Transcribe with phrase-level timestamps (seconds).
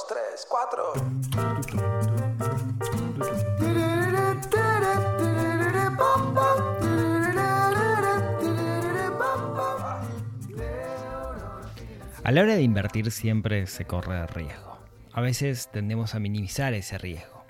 [0.00, 0.92] dos, tres, cuatro.
[12.22, 14.78] A la hora de invertir siempre se corre riesgo.
[15.12, 17.44] A veces tendemos a minimizar ese riesgo.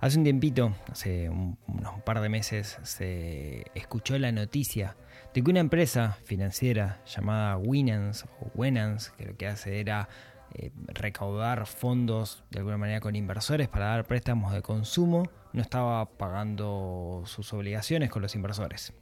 [0.00, 4.96] Hace un tiempito, hace un, unos par de meses, se escuchó la noticia
[5.32, 10.08] de que una empresa financiera llamada Winans o Winans, que lo que hace era
[10.54, 16.04] eh, recaudar fondos de alguna manera con inversores para dar préstamos de consumo, no estaba
[16.06, 18.92] pagando sus obligaciones con los inversores.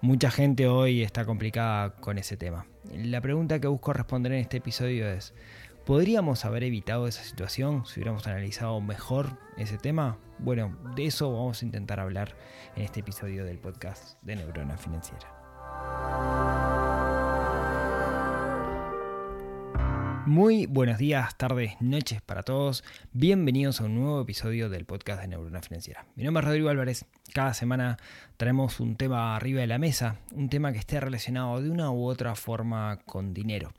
[0.00, 2.66] Mucha gente hoy está complicada con ese tema.
[2.92, 5.32] La pregunta que busco responder en este episodio es,
[5.86, 10.18] ¿podríamos haber evitado esa situación si hubiéramos analizado mejor ese tema?
[10.38, 12.34] Bueno, de eso vamos a intentar hablar
[12.76, 15.43] en este episodio del podcast de Neurona Financiera.
[20.26, 22.82] Muy buenos días, tardes, noches para todos.
[23.12, 26.06] Bienvenidos a un nuevo episodio del podcast de Neurona Financiera.
[26.16, 27.04] Mi nombre es Rodrigo Álvarez.
[27.34, 27.98] Cada semana
[28.38, 32.06] traemos un tema arriba de la mesa, un tema que esté relacionado de una u
[32.06, 33.74] otra forma con dinero,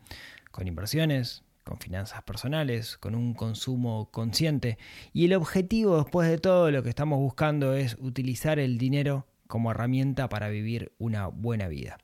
[0.51, 4.77] con inversiones, con finanzas personales, con un consumo consciente.
[5.13, 9.71] Y el objetivo después de todo lo que estamos buscando es utilizar el dinero como
[9.71, 11.97] herramienta para vivir una buena vida.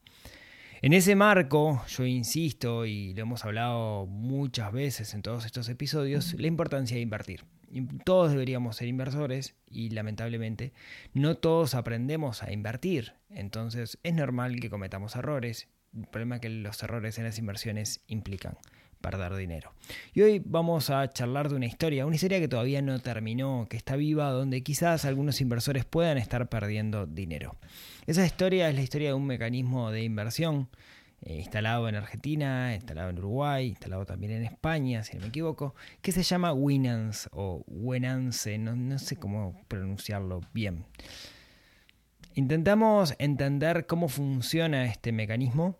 [0.84, 6.34] En ese marco, yo insisto, y lo hemos hablado muchas veces en todos estos episodios,
[6.34, 7.46] la importancia de invertir.
[8.04, 10.74] Todos deberíamos ser inversores y lamentablemente
[11.14, 13.14] no todos aprendemos a invertir.
[13.30, 15.68] Entonces es normal que cometamos errores.
[15.96, 18.58] El problema que los errores en las inversiones implican
[19.02, 19.74] perder dinero.
[20.14, 23.78] Y hoy vamos a charlar de una historia, una historia que todavía no terminó, que
[23.78, 27.58] está viva, donde quizás algunos inversores puedan estar perdiendo dinero.
[28.08, 30.70] Esa historia es la historia de un mecanismo de inversión
[31.24, 35.76] eh, instalado en Argentina, instalado en Uruguay, instalado también en España, si no me equivoco,
[36.02, 40.86] que se llama Winance o Winance, no, no sé cómo pronunciarlo bien.
[42.34, 45.76] Intentamos entender cómo funciona este mecanismo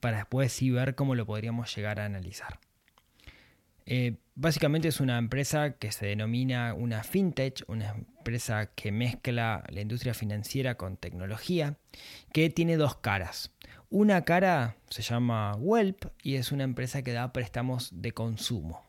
[0.00, 2.58] para después sí ver cómo lo podríamos llegar a analizar.
[3.86, 9.80] Eh, básicamente es una empresa que se denomina una fintech, una empresa que mezcla la
[9.80, 11.76] industria financiera con tecnología,
[12.32, 13.52] que tiene dos caras.
[13.88, 18.86] Una cara se llama Welp y es una empresa que da préstamos de consumo.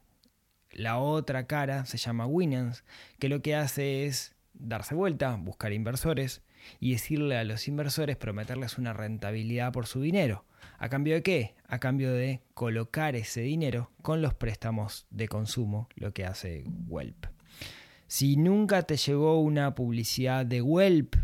[0.71, 2.83] La otra cara se llama Winans,
[3.17, 6.43] que lo que hace es darse vuelta, buscar inversores
[6.79, 10.45] y decirle a los inversores prometerles una rentabilidad por su dinero.
[10.77, 11.55] ¿A cambio de qué?
[11.67, 17.25] A cambio de colocar ese dinero con los préstamos de consumo, lo que hace Welp.
[18.07, 21.15] Si nunca te llegó una publicidad de Welp,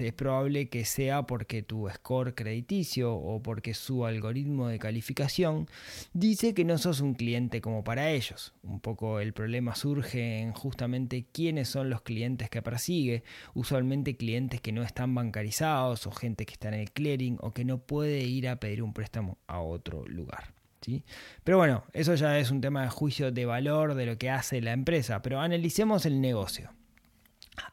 [0.00, 5.68] es probable que sea porque tu score crediticio o porque su algoritmo de calificación
[6.12, 8.54] dice que no sos un cliente como para ellos.
[8.62, 13.22] Un poco el problema surge en justamente quiénes son los clientes que persigue,
[13.54, 17.64] usualmente clientes que no están bancarizados o gente que está en el clearing o que
[17.64, 20.54] no puede ir a pedir un préstamo a otro lugar.
[20.80, 21.02] ¿Sí?
[21.44, 24.60] Pero bueno, eso ya es un tema de juicio de valor de lo que hace
[24.60, 26.74] la empresa, pero analicemos el negocio.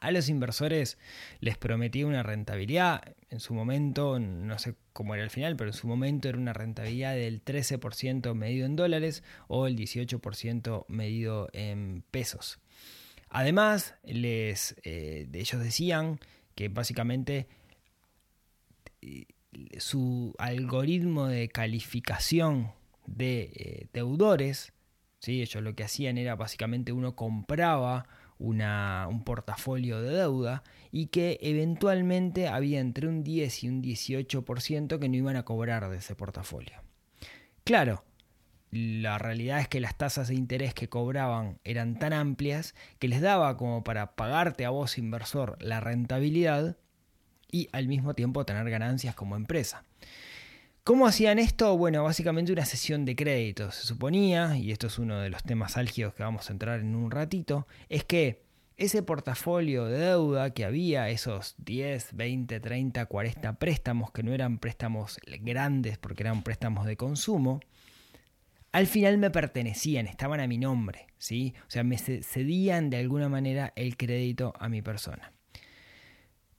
[0.02, 0.98] A los inversores
[1.38, 5.74] les prometía una rentabilidad, en su momento, no sé cómo era el final, pero en
[5.74, 12.02] su momento era una rentabilidad del 13% medido en dólares o el 18% medido en
[12.10, 12.58] pesos.
[13.28, 16.18] Además, les, eh, ellos decían
[16.56, 17.46] que básicamente
[19.02, 19.26] eh,
[19.78, 22.72] su algoritmo de calificación
[23.06, 24.72] de eh, deudores,
[25.20, 25.42] ¿sí?
[25.42, 28.08] ellos lo que hacían era básicamente uno compraba
[28.42, 35.08] un portafolio de deuda y que eventualmente había entre un 10 y un 18% que
[35.08, 36.74] no iban a cobrar de ese portafolio.
[37.64, 38.04] Claro,
[38.70, 43.20] la realidad es que las tasas de interés que cobraban eran tan amplias que les
[43.20, 46.76] daba como para pagarte a vos inversor la rentabilidad
[47.50, 49.84] y al mismo tiempo tener ganancias como empresa.
[50.84, 51.76] ¿Cómo hacían esto?
[51.78, 53.70] Bueno, básicamente una sesión de crédito.
[53.70, 56.96] Se suponía, y esto es uno de los temas álgidos que vamos a entrar en
[56.96, 58.42] un ratito, es que
[58.76, 64.58] ese portafolio de deuda que había, esos 10, 20, 30, 40 préstamos, que no eran
[64.58, 67.60] préstamos grandes porque eran préstamos de consumo,
[68.72, 71.54] al final me pertenecían, estaban a mi nombre, ¿sí?
[71.68, 75.32] O sea, me cedían de alguna manera el crédito a mi persona.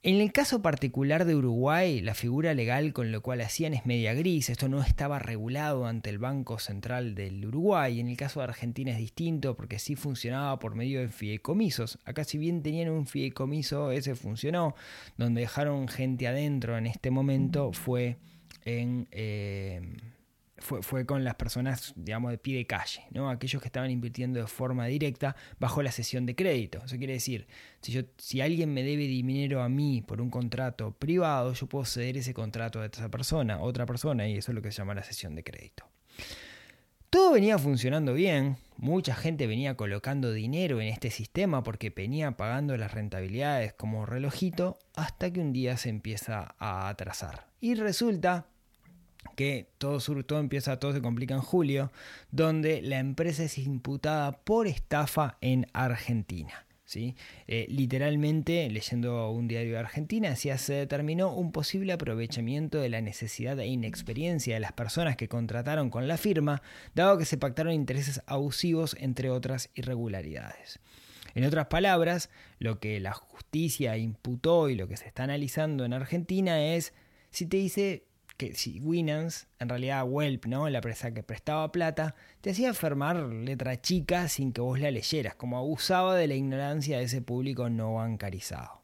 [0.06, 4.12] En el caso particular de Uruguay, la figura legal con lo cual hacían es media
[4.12, 8.44] gris, esto no estaba regulado ante el Banco Central del Uruguay, en el caso de
[8.44, 13.06] Argentina es distinto porque sí funcionaba por medio de fideicomisos, acá si bien tenían un
[13.06, 14.74] fideicomiso, ese funcionó,
[15.16, 18.18] donde dejaron gente adentro en este momento fue
[18.66, 19.08] en...
[19.10, 19.80] Eh,
[20.64, 23.28] fue, con las personas, digamos, de pie de calle, ¿no?
[23.28, 26.82] Aquellos que estaban invirtiendo de forma directa bajo la sesión de crédito.
[26.84, 27.46] Eso quiere decir,
[27.82, 31.84] si, yo, si alguien me debe dinero a mí por un contrato privado, yo puedo
[31.84, 34.94] ceder ese contrato a esa persona, otra persona, y eso es lo que se llama
[34.94, 35.84] la sesión de crédito.
[37.10, 42.76] Todo venía funcionando bien, mucha gente venía colocando dinero en este sistema porque venía pagando
[42.76, 47.46] las rentabilidades como relojito hasta que un día se empieza a atrasar.
[47.60, 48.48] Y resulta
[49.36, 51.92] que todo, todo empieza, todo se complica en julio,
[52.30, 56.66] donde la empresa es imputada por estafa en Argentina.
[56.84, 57.16] ¿sí?
[57.46, 63.58] Eh, literalmente, leyendo un diario de Argentina, se determinó un posible aprovechamiento de la necesidad
[63.58, 66.62] e inexperiencia de las personas que contrataron con la firma,
[66.94, 70.80] dado que se pactaron intereses abusivos, entre otras irregularidades.
[71.34, 75.92] En otras palabras, lo que la justicia imputó y lo que se está analizando en
[75.92, 76.94] Argentina es
[77.30, 78.04] si te dice
[78.36, 80.68] que si Winans, en realidad Welp, ¿no?
[80.68, 85.34] la empresa que prestaba plata, te hacía firmar letra chica sin que vos la leyeras,
[85.34, 88.82] como abusaba de la ignorancia de ese público no bancarizado.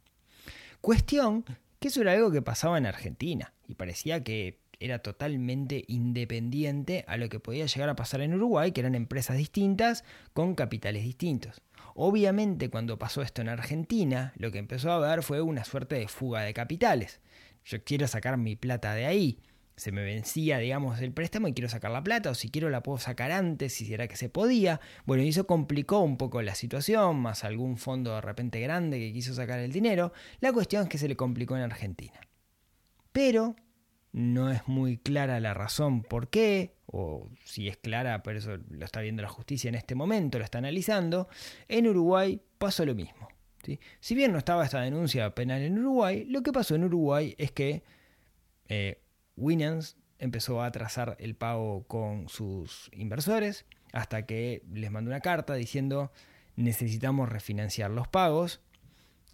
[0.80, 1.44] Cuestión
[1.78, 7.16] que eso era algo que pasaba en Argentina y parecía que era totalmente independiente a
[7.16, 11.60] lo que podía llegar a pasar en Uruguay, que eran empresas distintas con capitales distintos.
[11.94, 16.08] Obviamente cuando pasó esto en Argentina, lo que empezó a ver fue una suerte de
[16.08, 17.20] fuga de capitales
[17.64, 19.40] yo quiero sacar mi plata de ahí.
[19.76, 22.82] Se me vencía, digamos, el préstamo y quiero sacar la plata, o si quiero la
[22.82, 24.80] puedo sacar antes, si era que se podía.
[25.06, 29.12] Bueno, y eso complicó un poco la situación, más algún fondo de repente grande que
[29.12, 30.12] quiso sacar el dinero.
[30.40, 32.20] La cuestión es que se le complicó en Argentina.
[33.12, 33.56] Pero
[34.12, 38.84] no es muy clara la razón por qué, o si es clara, pero eso lo
[38.84, 41.28] está viendo la justicia en este momento, lo está analizando.
[41.68, 43.28] En Uruguay pasó lo mismo.
[44.00, 47.52] Si bien no estaba esta denuncia penal en Uruguay, lo que pasó en Uruguay es
[47.52, 47.82] que
[48.68, 49.00] eh,
[49.36, 55.54] Winans empezó a trazar el pago con sus inversores hasta que les mandó una carta
[55.54, 56.12] diciendo
[56.56, 58.60] necesitamos refinanciar los pagos.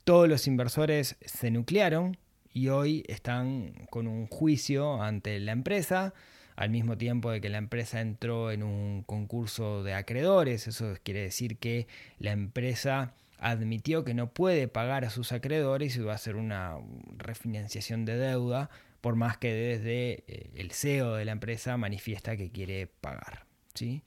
[0.05, 2.17] Todos los inversores se nuclearon
[2.53, 6.15] y hoy están con un juicio ante la empresa
[6.55, 10.67] al mismo tiempo de que la empresa entró en un concurso de acreedores.
[10.67, 11.87] Eso quiere decir que
[12.19, 16.79] la empresa admitió que no puede pagar a sus acreedores y va a hacer una
[17.17, 22.51] refinanciación de deuda, por más que desde eh, el CEO de la empresa manifiesta que
[22.51, 23.47] quiere pagar.
[23.75, 24.03] ¿sí?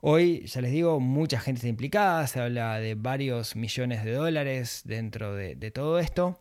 [0.00, 4.82] Hoy, ya les digo, mucha gente está implicada, se habla de varios millones de dólares
[4.84, 6.40] dentro de, todo esto.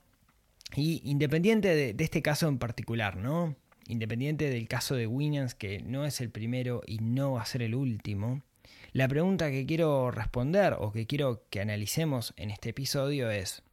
[0.76, 3.56] Y independiente de, de, este caso en particular, ¿no?
[3.88, 7.64] Independiente del caso de Winans, que no es el primero y no va a ser
[7.64, 8.44] el último,
[8.92, 13.64] la pregunta que quiero responder o que quiero que analicemos en este episodio es,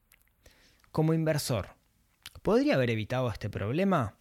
[0.93, 1.71] como inversor,
[2.43, 4.17] ¿podría haber evitado este problema?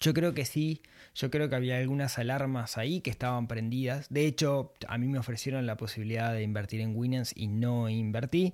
[0.00, 0.82] Yo creo que sí,
[1.14, 4.08] yo creo que había algunas alarmas ahí que estaban prendidas.
[4.08, 8.52] De hecho, a mí me ofrecieron la posibilidad de invertir en Winans y no invertí.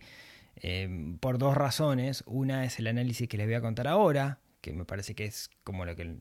[0.60, 2.25] Eh, por dos razones.
[2.26, 5.50] Una es el análisis que les voy a contar ahora, que me parece que es
[5.64, 6.16] como lo que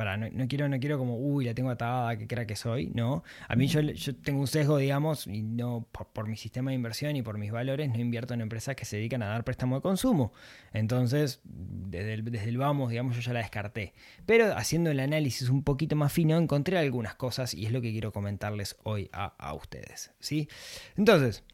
[0.00, 3.22] para, no, quiero, no quiero como, uy, la tengo atada, que crea que soy, no.
[3.48, 7.16] A mí yo, yo tengo un sesgo, digamos, y no por, mi sistema de inversión
[7.16, 9.82] y por mis valores, no invierto en empresas que se dedican a dar préstamo de
[9.82, 10.32] consumo.
[10.72, 13.92] Entonces, desde el, desde el vamos, digamos, yo ya la descarté.
[14.24, 17.92] Pero haciendo el análisis un poquito más fino, encontré algunas cosas y es lo que
[17.92, 20.48] quiero comentarles hoy a, a ustedes, ¿sí?
[20.96, 21.44] Entonces,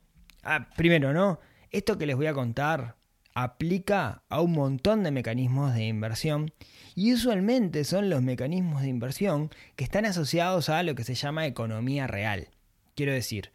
[0.44, 1.40] ah, primero, ¿no?
[1.72, 2.94] Esto que les voy a contar
[3.36, 6.54] aplica a un montón de mecanismos de inversión
[6.94, 11.44] y usualmente son los mecanismos de inversión que están asociados a lo que se llama
[11.44, 12.48] economía real.
[12.94, 13.52] Quiero decir,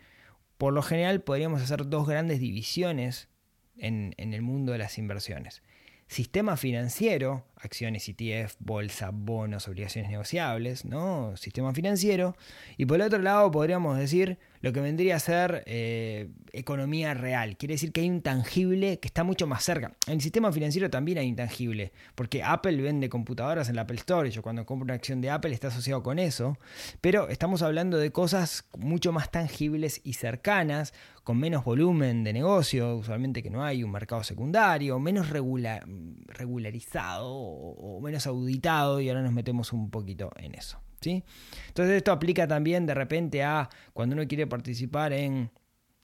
[0.60, 3.28] por lo general podríamos hacer dos grandes divisiones
[3.76, 5.64] en, el mundo de las inversiones.
[6.08, 11.36] Sistema financiero, acciones ETF, bolsa, bonos, obligaciones negociables, ¿no?
[11.38, 12.36] Sistema financiero.
[12.78, 17.58] Y por el otro lado podríamos decir lo que vendría a ser eh, economía real.
[17.58, 19.94] Quiere decir que hay un tangible que está mucho más cerca.
[20.08, 24.30] En el sistema financiero también hay intangible, porque Apple vende computadoras en la Apple Store.
[24.30, 26.58] Yo cuando compro una acción de Apple está asociado con eso.
[27.02, 32.96] Pero estamos hablando de cosas mucho más tangibles y cercanas, con menos volumen de negocio,
[32.96, 39.34] usualmente que no hay un mercado secundario, menos regularizado o menos auditado, y ahora nos
[39.34, 40.80] metemos un poquito en eso.
[41.10, 45.52] Entonces esto aplica también de repente a cuando uno quiere participar en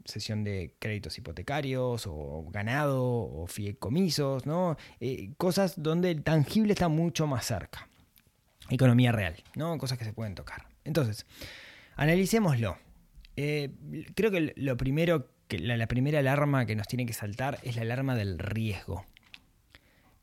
[0.06, 4.78] sesión de créditos hipotecarios o ganado o fideicomisos, ¿no?
[5.00, 7.90] Eh, cosas donde el tangible está mucho más cerca.
[8.70, 9.78] Economía real, ¿no?
[9.78, 10.68] Cosas que se pueden tocar.
[10.84, 11.26] Entonces,
[11.96, 12.78] analicémoslo.
[13.36, 13.72] Eh,
[14.16, 17.84] creo que lo primero, la, la primera alarma que nos tiene que saltar es la
[17.84, 19.06] alarma del riesgo.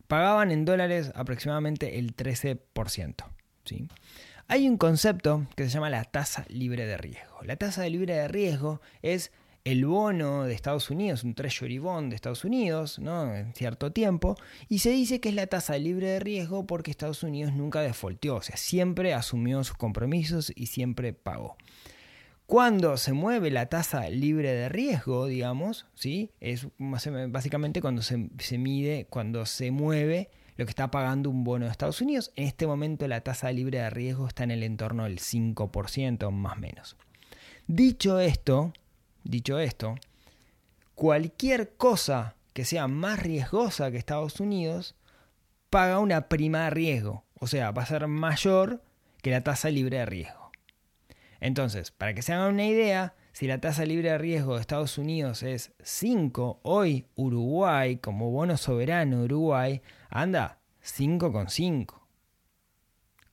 [0.09, 3.15] Pagaban en dólares aproximadamente el 13%.
[3.65, 3.89] ¿sí?
[4.47, 7.41] Hay un concepto que se llama la tasa libre de riesgo.
[7.45, 9.33] La tasa libre de riesgo es
[9.65, 13.35] el bono de Estados Unidos, un treasury bond de Estados Unidos, ¿no?
[13.35, 14.37] en cierto tiempo,
[14.69, 18.37] y se dice que es la tasa libre de riesgo porque Estados Unidos nunca defaultó,
[18.37, 21.57] o sea, siempre asumió sus compromisos y siempre pagó.
[22.45, 26.31] Cuando se mueve la tasa libre de riesgo, digamos, ¿sí?
[26.41, 31.67] es básicamente cuando se, se mide, cuando se mueve lo que está pagando un bono
[31.67, 32.33] de Estados Unidos.
[32.37, 36.57] En este momento la tasa libre de riesgo está en el entorno del 5% más
[36.57, 36.97] o menos.
[37.67, 38.73] Dicho esto,
[39.25, 39.97] Dicho esto,
[40.95, 44.97] cualquier cosa que sea más riesgosa que Estados Unidos
[45.71, 48.83] paga una prima de riesgo, o sea, va a ser mayor
[49.23, 50.53] que la tasa libre de riesgo.
[51.41, 54.97] Entonces, para que se hagan una idea, si la tasa libre de riesgo de Estados
[54.97, 62.01] Unidos es 5, hoy Uruguay, como bono soberano Uruguay, anda 5,5.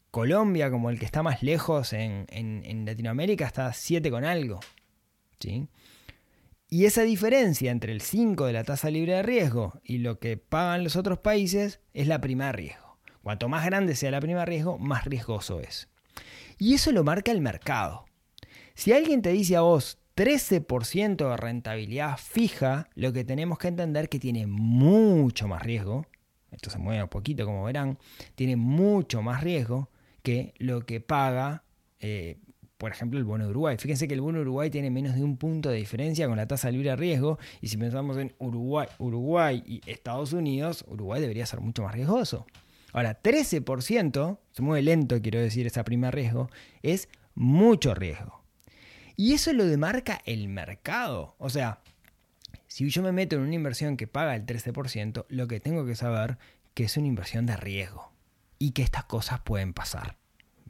[0.09, 4.59] Colombia, como el que está más lejos en, en Latinoamérica, está 7 con algo.
[5.39, 5.67] ¿sí?
[6.67, 10.35] Y esa diferencia entre el 5 de la tasa libre de riesgo y lo que
[10.35, 12.97] pagan los otros países es la prima de riesgo.
[13.21, 15.89] Cuanto más grande sea la prima de riesgo, más riesgoso es.
[16.57, 18.05] Y eso lo marca el mercado.
[18.75, 24.09] Si alguien te dice a vos 13% de rentabilidad fija, lo que tenemos que entender
[24.09, 26.05] que tiene mucho más riesgo,
[26.51, 27.97] esto se mueve un poquito como verán,
[28.35, 29.89] tiene mucho más riesgo
[30.21, 31.63] que lo que paga
[31.99, 32.37] eh,
[32.81, 33.77] por ejemplo, el bono de Uruguay.
[33.77, 36.47] Fíjense que el bono de Uruguay tiene menos de un punto de diferencia con la
[36.47, 37.37] tasa libre de riesgo.
[37.61, 42.47] Y si pensamos en Uruguay, Uruguay y Estados Unidos, Uruguay debería ser mucho más riesgoso.
[42.91, 46.49] Ahora, 13%, se mueve lento, quiero decir, esa prima riesgo,
[46.81, 48.40] es mucho riesgo.
[49.15, 51.35] Y eso lo demarca el mercado.
[51.37, 51.79] O sea,
[52.67, 55.95] si yo me meto en una inversión que paga el 13%, lo que tengo que
[55.95, 56.37] saber
[56.73, 58.11] que es una inversión de riesgo
[58.59, 60.17] y que estas cosas pueden pasar.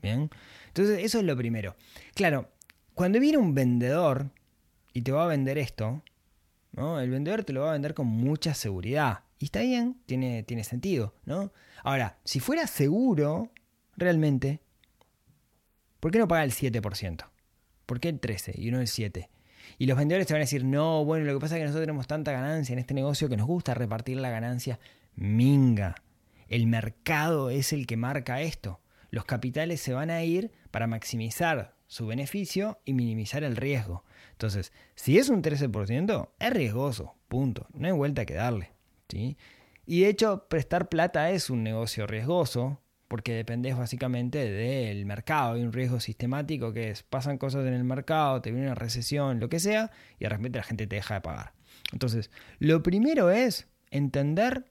[0.01, 0.29] Bien.
[0.67, 1.75] Entonces, eso es lo primero.
[2.15, 2.49] Claro,
[2.93, 4.31] cuando viene un vendedor
[4.93, 6.01] y te va a vender esto,
[6.71, 6.99] ¿no?
[6.99, 9.23] El vendedor te lo va a vender con mucha seguridad.
[9.39, 11.51] Y está bien, tiene, tiene sentido, ¿no?
[11.83, 13.51] Ahora, si fuera seguro,
[13.95, 14.61] realmente,
[15.99, 17.30] ¿por qué no paga el 7%?
[17.85, 19.27] ¿Por qué el 13% y no el 7%?
[19.77, 21.83] Y los vendedores te van a decir, no, bueno, lo que pasa es que nosotros
[21.83, 24.79] tenemos tanta ganancia en este negocio que nos gusta repartir la ganancia.
[25.15, 25.95] Minga.
[26.47, 31.75] El mercado es el que marca esto los capitales se van a ir para maximizar
[31.85, 34.05] su beneficio y minimizar el riesgo.
[34.31, 37.67] Entonces, si es un 13%, es riesgoso, punto.
[37.73, 38.71] No hay vuelta que darle.
[39.09, 39.37] ¿sí?
[39.85, 45.55] Y de hecho, prestar plata es un negocio riesgoso porque dependes básicamente del mercado.
[45.55, 49.41] Hay un riesgo sistemático que es, pasan cosas en el mercado, te viene una recesión,
[49.41, 51.51] lo que sea, y de repente la gente te deja de pagar.
[51.91, 54.63] Entonces, lo primero es entender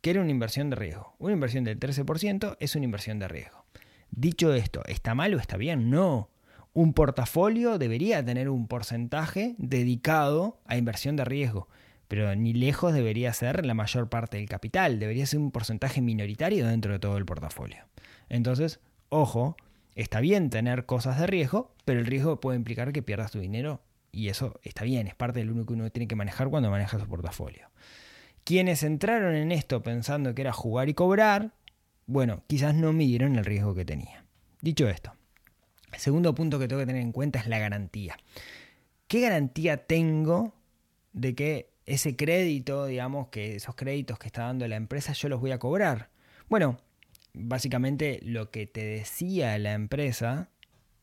[0.00, 1.14] que era una inversión de riesgo.
[1.20, 3.64] Una inversión del 13% es una inversión de riesgo.
[4.10, 5.90] Dicho esto, ¿está mal o está bien?
[5.90, 6.28] No.
[6.72, 11.68] Un portafolio debería tener un porcentaje dedicado a inversión de riesgo,
[12.10, 16.66] pero ni lejos debería ser la mayor parte del capital, debería ser un porcentaje minoritario
[16.66, 17.84] dentro de todo el portafolio.
[18.28, 19.56] Entonces, ojo,
[19.94, 23.80] está bien tener cosas de riesgo, pero el riesgo puede implicar que pierdas tu dinero
[24.10, 26.98] y eso está bien, es parte de lo que uno tiene que manejar cuando maneja
[26.98, 27.70] su portafolio.
[28.42, 31.52] Quienes entraron en esto pensando que era jugar y cobrar,
[32.06, 34.24] bueno, quizás no midieron el riesgo que tenía.
[34.60, 35.12] Dicho esto,
[35.92, 38.16] el segundo punto que tengo que tener en cuenta es la garantía.
[39.06, 40.54] ¿Qué garantía tengo
[41.12, 45.40] de que ese crédito, digamos, que esos créditos que está dando la empresa, yo los
[45.40, 46.10] voy a cobrar?
[46.48, 46.78] Bueno,
[47.34, 50.50] básicamente lo que te decía la empresa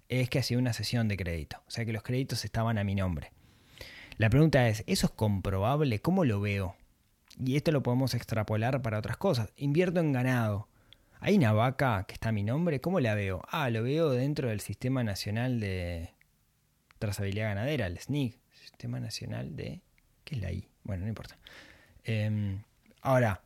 [0.08, 2.96] es que hacía una sesión de crédito, o sea que los créditos estaban a mi
[2.96, 3.34] nombre.
[4.18, 6.00] La pregunta es, ¿eso es comprobable?
[6.00, 6.76] ¿Cómo lo veo?
[7.44, 9.54] Y esto lo podemos extrapolar para otras cosas.
[9.58, 10.70] Invierto en ganado.
[11.20, 12.80] ¿Hay una vaca que está a mi nombre?
[12.80, 13.44] ¿Cómo la veo?
[13.52, 16.14] Ah, lo veo dentro del Sistema Nacional de
[16.98, 18.40] Trazabilidad Ganadera, el SNIC.
[18.54, 19.82] Sistema Nacional de...
[20.28, 20.68] ¿Qué es la I?
[20.84, 21.38] Bueno, no importa.
[22.04, 22.62] Em,
[23.02, 23.42] ahora,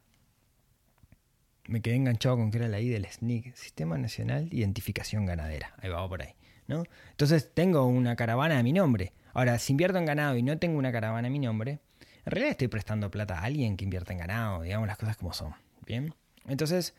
[1.67, 5.75] me quedé enganchado con que era la I del SNIC, Sistema Nacional de Identificación Ganadera.
[5.77, 6.33] Ahí va por ahí.
[6.65, 6.83] ¿no?
[7.11, 9.13] Entonces tengo una caravana a mi nombre.
[9.33, 11.81] Ahora, si invierto en ganado y no tengo una caravana a mi nombre,
[12.25, 15.33] en realidad estoy prestando plata a alguien que invierta en ganado, digamos las cosas como
[15.33, 15.53] son.
[15.85, 16.15] Bien.
[16.47, 16.95] Entonces,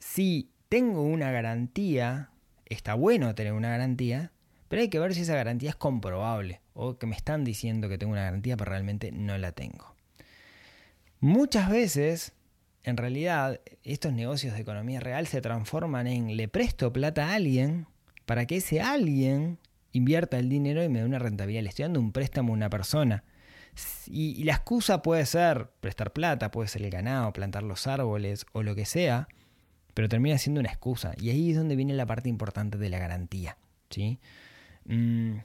[0.00, 2.28] si tengo una garantía,
[2.66, 4.32] está bueno tener una garantía,
[4.74, 7.96] pero hay que ver si esa garantía es comprobable o que me están diciendo que
[7.96, 9.94] tengo una garantía pero realmente no la tengo.
[11.20, 12.32] Muchas veces,
[12.82, 17.86] en realidad, estos negocios de economía real se transforman en le presto plata a alguien
[18.26, 19.60] para que ese alguien
[19.92, 21.62] invierta el dinero y me dé una rentabilidad.
[21.62, 23.22] Le estoy dando un préstamo a una persona.
[24.08, 28.64] Y, la excusa puede ser prestar plata, puede ser el ganado, plantar los árboles o
[28.64, 29.28] lo que sea
[29.94, 31.12] pero termina siendo una excusa.
[31.16, 33.56] Y ahí es donde viene la parte importante de la garantía.
[33.90, 34.18] ¿sí?
[34.84, 35.38] Mm,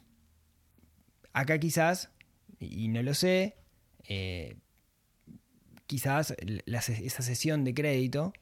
[1.34, 2.10] acá quizás,
[2.60, 3.55] y no lo sé,
[4.08, 4.58] eh,
[5.88, 8.34] quizás esa sesión de crédito,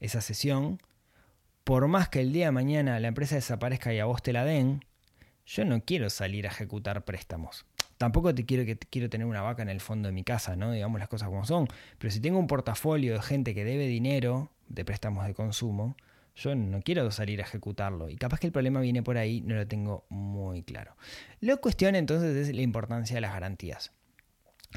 [0.00, 0.80] esa sesión,
[1.64, 4.44] por más que el día de mañana la empresa desaparezca y a vos te la
[4.44, 4.84] den,
[5.46, 7.66] yo no quiero salir a ejecutar préstamos.
[7.98, 10.72] Tampoco te quiero que quiero tener una vaca en el fondo de mi casa, ¿no?
[10.72, 11.68] Digamos las cosas como son.
[11.98, 15.96] Pero si tengo un portafolio de gente que debe dinero de préstamos de consumo,
[16.34, 18.08] yo no quiero salir a ejecutarlo.
[18.08, 20.96] Y capaz que el problema viene por ahí, no lo tengo muy claro.
[21.40, 23.92] La cuestión entonces es la importancia de las garantías.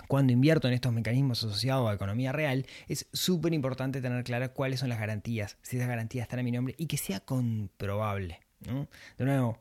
[0.07, 4.79] Cuando invierto en estos mecanismos asociados a economía real, es súper importante tener claro cuáles
[4.79, 8.39] son las garantías, si esas garantías están a mi nombre y que sea comprobable.
[9.17, 9.59] De nuevo,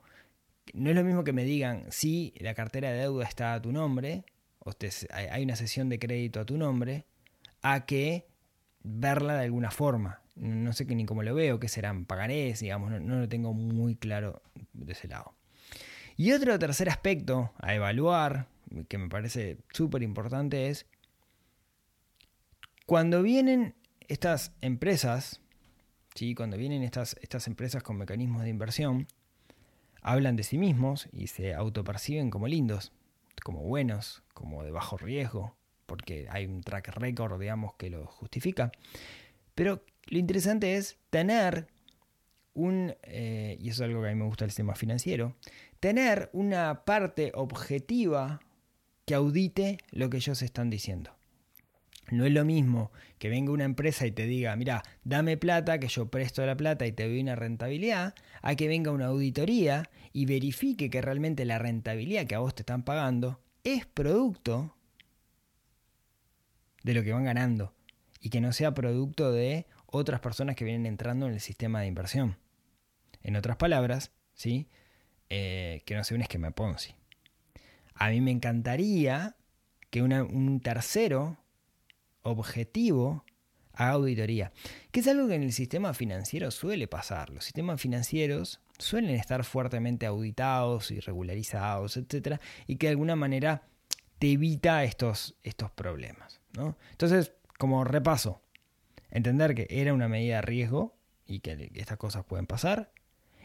[0.73, 3.73] no es lo mismo que me digan si la cartera de deuda está a tu
[3.73, 4.25] nombre,
[4.61, 4.73] o
[5.11, 7.05] hay una sesión de crédito a tu nombre,
[7.61, 8.27] a que
[8.83, 10.22] verla de alguna forma.
[10.35, 14.43] No sé ni cómo lo veo, qué serán pagarés, digamos, no, lo tengo muy claro
[14.73, 15.35] de ese lado.
[16.17, 18.49] Y otro tercer aspecto a evaluar,
[18.89, 20.87] que me parece súper importante, es
[22.87, 23.75] cuando vienen
[24.09, 25.41] estas empresas,
[26.15, 26.35] ¿sí?
[26.35, 29.07] cuando vienen estas, estas empresas con mecanismos de inversión,
[30.03, 32.93] hablan de sí mismos y se autoperciben como lindos,
[33.43, 38.73] como buenos, como de bajo riesgo, porque hay un track record, digamos, que lo justifica.
[39.55, 41.69] Pero lo interesante es tener
[42.55, 45.37] un, eh, y eso es algo que a mí me gusta del sistema financiero,
[45.81, 48.41] tener una parte objetiva
[49.05, 51.17] que audite lo que ellos están diciendo.
[52.11, 55.89] No es lo mismo que venga una empresa y te diga, mira, dame plata, que
[55.89, 60.27] yo presto la plata y te doy una rentabilidad, a que venga una auditoría y
[60.27, 64.77] verifique que realmente la rentabilidad que a vos te están pagando es producto
[66.83, 67.73] de lo que van ganando
[68.23, 71.89] y que no sea producto de otras personas que vienen entrando en el sistema de
[71.89, 72.39] inversión.
[73.23, 74.69] En otras palabras, ¿sí?
[75.29, 76.95] Eh, que no sea un esquema Ponzi.
[77.95, 79.37] A mí me encantaría
[79.91, 81.37] que un tercero
[82.23, 83.25] objetivo
[83.75, 84.53] a auditoría,
[84.91, 87.31] que es algo que en el sistema financiero suele pasar.
[87.31, 93.63] Los sistemas financieros suelen estar fuertemente auditados y regularizados, etcétera, y que de alguna manera
[94.19, 96.41] te evita estos, estos problemas.
[96.57, 96.77] ¿no?
[96.93, 98.43] Entonces, como repaso,
[99.13, 102.91] entender que era una medida de riesgo y que estas cosas pueden pasar,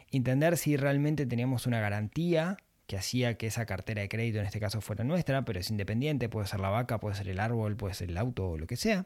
[0.09, 4.59] entender si realmente teníamos una garantía que hacía que esa cartera de crédito en este
[4.59, 7.93] caso fuera nuestra, pero es independiente, puede ser la vaca, puede ser el árbol, puede
[7.93, 9.05] ser el auto o lo que sea.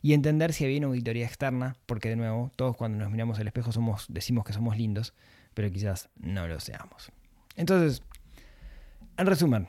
[0.00, 3.48] Y entender si había una auditoría externa, porque de nuevo, todos cuando nos miramos al
[3.48, 5.12] espejo somos, decimos que somos lindos,
[5.52, 7.12] pero quizás no lo seamos.
[7.54, 8.02] Entonces,
[9.18, 9.68] en resumen,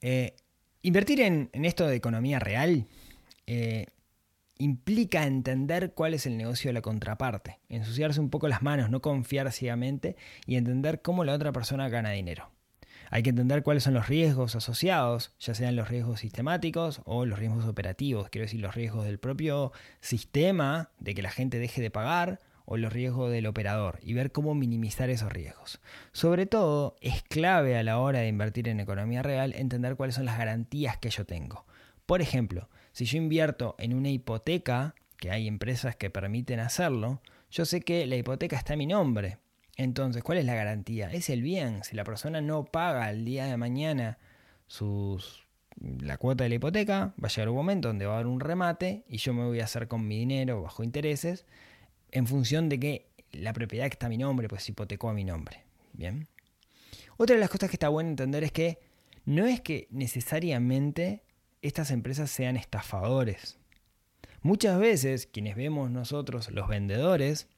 [0.00, 0.36] eh,
[0.82, 2.86] invertir en, esto de economía real
[3.46, 3.86] eh,
[4.58, 9.02] implica entender cuál es el negocio de la contraparte, ensuciarse un poco las manos, no
[9.02, 12.50] confiar ciegamente y entender cómo la otra persona gana dinero.
[13.10, 17.38] Hay que entender cuáles son los riesgos asociados, ya sean los riesgos sistemáticos o los
[17.38, 21.90] riesgos operativos, quiero decir los riesgos del propio sistema de que la gente deje de
[21.90, 25.80] pagar o los riesgos del operador y ver cómo minimizar esos riesgos.
[26.12, 30.24] Sobre todo, es clave a la hora de invertir en economía real entender cuáles son
[30.24, 31.66] las garantías que yo tengo.
[32.06, 37.64] Por ejemplo, si yo invierto en una hipoteca, que hay empresas que permiten hacerlo, yo
[37.64, 39.38] sé que la hipoteca está a mi nombre.
[39.76, 41.10] Entonces, ¿cuál es la garantía?
[41.10, 41.84] Es el bien.
[41.84, 44.18] Si la persona no paga el día de mañana
[44.66, 45.46] sus,
[45.80, 48.40] la cuota de la hipoteca, va a llegar un momento donde va a haber un
[48.40, 51.46] remate y yo me voy a hacer con mi dinero bajo intereses
[52.10, 55.24] en función de que la propiedad que está a mi nombre, pues hipotecó a mi
[55.24, 55.64] nombre.
[55.94, 56.28] Bien.
[57.16, 58.78] Otra de las cosas que está bueno entender es que
[59.24, 61.22] no es que necesariamente
[61.62, 63.58] estas empresas sean estafadores.
[64.42, 67.48] Muchas veces quienes vemos nosotros, los vendedores,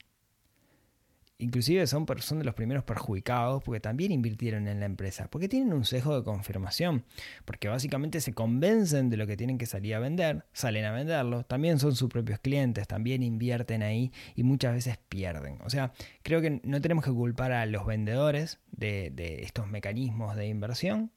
[1.39, 5.73] inclusive son, son de los primeros perjudicados porque también invirtieron en la empresa, porque tienen
[5.73, 7.05] un sesgo de confirmación,
[7.47, 11.45] porque básicamente se convencen de lo que tienen que salir a vender, salen a venderlo,
[11.45, 15.59] también son sus propios clientes, también invierten ahí y muchas veces pierden.
[15.65, 20.37] O sea, creo que no tenemos que culpar a los vendedores de, de estos mecanismos
[20.37, 21.11] de inversión,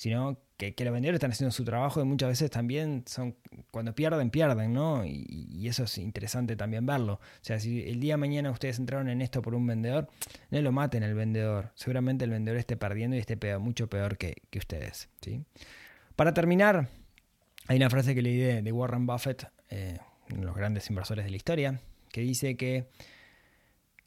[0.00, 3.36] sino que, los vendedores están haciendo su trabajo y muchas veces también son,
[3.70, 5.04] cuando pierden, pierden, ¿no?
[5.04, 7.20] Y, eso es interesante también verlo.
[7.20, 10.08] O sea, si el día de mañana ustedes entraron en esto por un vendedor,
[10.48, 11.72] no lo maten al vendedor.
[11.74, 15.44] Seguramente el vendedor esté perdiendo y esté mucho peor que, ustedes, ¿sí?
[16.16, 16.88] Para terminar,
[17.66, 19.98] hay una frase que leí de, Warren Buffett, eh,
[20.30, 21.78] uno de los grandes inversores de la historia,
[22.10, 22.88] que dice que,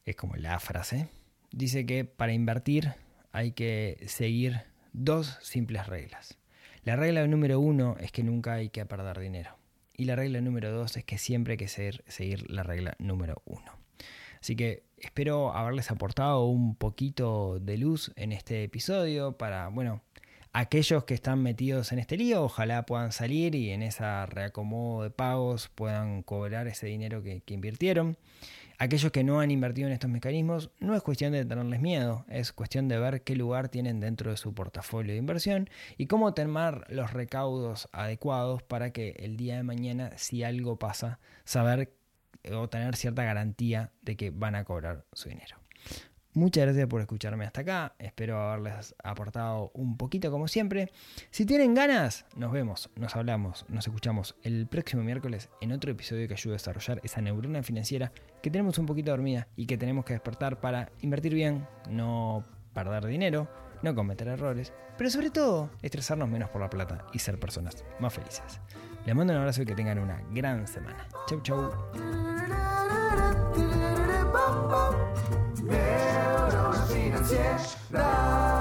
[0.05, 1.07] es como la frase,
[1.51, 2.95] dice que para invertir
[3.31, 6.37] hay que seguir dos simples reglas.
[6.83, 9.57] La regla número uno es que nunca hay que perder dinero.
[9.95, 13.71] Y la regla número dos es que siempre hay que seguir, la regla número uno.
[14.41, 20.01] Así que espero haberles aportado un poquito de luz en este episodio para, bueno,
[20.51, 25.11] aquellos que están metidos en este lío, ojalá puedan salir y en esa reacomodo de
[25.11, 28.17] pagos puedan cobrar ese dinero que invirtieron.
[28.83, 32.51] Aquellos que no han invertido en estos mecanismos, no es cuestión de tenerles miedo, es
[32.51, 36.85] cuestión de ver qué lugar tienen dentro de su portafolio de inversión y cómo tomar
[36.89, 41.93] los recaudos adecuados para que el día de mañana, si algo pasa, saber
[42.51, 45.62] o tener cierta garantía de que van a cobrar su dinero.
[46.35, 47.95] Muchas gracias por escucharme hasta acá.
[47.99, 50.91] Espero haberles aportado un poquito como siempre.
[51.29, 56.27] Si tienen ganas, nos vemos, nos hablamos, nos escuchamos el próximo miércoles en otro episodio
[56.27, 60.05] que ayude a desarrollar esa neurona financiera que tenemos un poquito dormida y que tenemos
[60.05, 62.43] que despertar para invertir bien, no
[62.73, 63.47] perder dinero,
[63.83, 68.11] no cometer errores, pero sobre todo estresarnos menos por la plata y ser personas más
[68.11, 68.59] felices.
[69.05, 71.07] Les mando un abrazo y que tengan una gran semana.
[71.27, 71.71] Chau chau.
[77.33, 78.52] Financiera.